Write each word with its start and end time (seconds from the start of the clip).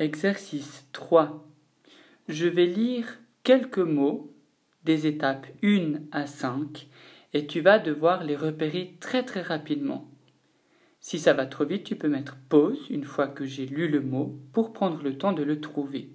Exercice 0.00 0.88
3. 0.92 1.46
Je 2.26 2.46
vais 2.46 2.64
lire 2.64 3.18
quelques 3.42 3.76
mots 3.76 4.32
des 4.82 5.06
étapes 5.06 5.46
1 5.62 6.04
à 6.10 6.26
5 6.26 6.88
et 7.34 7.46
tu 7.46 7.60
vas 7.60 7.78
devoir 7.78 8.24
les 8.24 8.34
repérer 8.34 8.96
très 8.98 9.26
très 9.26 9.42
rapidement. 9.42 10.10
Si 11.00 11.18
ça 11.18 11.34
va 11.34 11.44
trop 11.44 11.66
vite, 11.66 11.84
tu 11.84 11.96
peux 11.96 12.08
mettre 12.08 12.38
pause 12.48 12.86
une 12.88 13.04
fois 13.04 13.28
que 13.28 13.44
j'ai 13.44 13.66
lu 13.66 13.88
le 13.88 14.00
mot 14.00 14.40
pour 14.54 14.72
prendre 14.72 15.02
le 15.02 15.18
temps 15.18 15.34
de 15.34 15.42
le 15.42 15.60
trouver. 15.60 16.08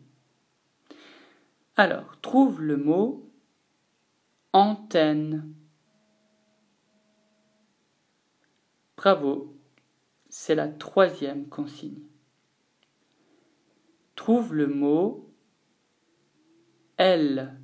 Alors, 1.75 2.19
trouve 2.21 2.63
le 2.63 2.77
mot 2.77 3.29
antenne. 4.51 5.53
Bravo, 8.97 9.55
c'est 10.27 10.55
la 10.55 10.69
troisième 10.69 11.47
consigne. 11.49 12.01
Trouve 14.25 14.55
le 14.55 14.65
mot 14.65 15.31
elle. 16.97 17.61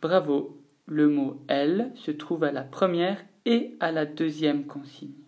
Bravo, 0.00 0.62
le 0.84 1.08
mot 1.08 1.42
elle 1.48 1.90
se 1.96 2.12
trouve 2.12 2.44
à 2.44 2.52
la 2.52 2.62
première 2.62 3.20
et 3.46 3.76
à 3.80 3.90
la 3.90 4.06
deuxième 4.06 4.64
consigne. 4.64 5.24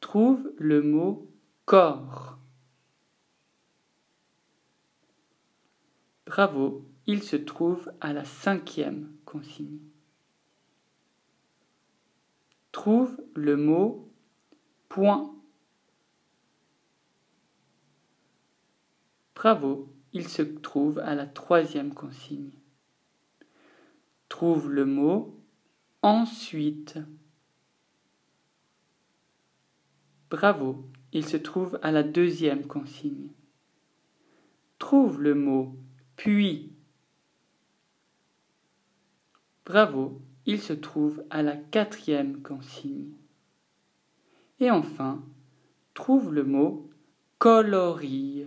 Trouve 0.00 0.50
le 0.56 0.80
mot 0.80 1.30
corps. 1.66 2.38
Bravo, 6.24 6.86
il 7.06 7.22
se 7.22 7.36
trouve 7.36 7.92
à 8.00 8.14
la 8.14 8.24
cinquième 8.24 9.14
consigne. 9.26 9.80
Trouve 12.72 13.22
le 13.34 13.58
mot 13.58 14.08
point. 14.92 15.34
Bravo, 19.34 19.90
il 20.12 20.28
se 20.28 20.42
trouve 20.42 20.98
à 20.98 21.14
la 21.14 21.24
troisième 21.24 21.94
consigne. 21.94 22.52
Trouve 24.28 24.70
le 24.70 24.84
mot 24.84 25.40
ensuite. 26.02 26.98
Bravo, 30.28 30.84
il 31.14 31.26
se 31.26 31.38
trouve 31.38 31.78
à 31.80 31.90
la 31.90 32.02
deuxième 32.02 32.66
consigne. 32.66 33.30
Trouve 34.78 35.22
le 35.22 35.34
mot 35.34 35.74
puis. 36.16 36.70
Bravo, 39.64 40.20
il 40.44 40.60
se 40.60 40.74
trouve 40.74 41.24
à 41.30 41.42
la 41.42 41.56
quatrième 41.56 42.42
consigne. 42.42 43.14
Et 44.62 44.70
enfin, 44.70 45.20
trouve 45.92 46.32
le 46.32 46.44
mot 46.44 46.88
coloris. 47.38 48.46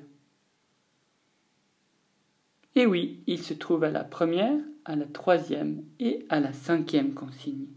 Et 2.74 2.86
oui, 2.86 3.22
il 3.28 3.44
se 3.44 3.54
trouve 3.54 3.84
à 3.84 3.92
la 3.92 4.06
première, 4.06 4.58
à 4.86 4.96
la 4.96 5.08
troisième 5.08 5.84
et 6.00 6.26
à 6.30 6.40
la 6.40 6.54
cinquième 6.54 7.14
consigne. 7.14 7.68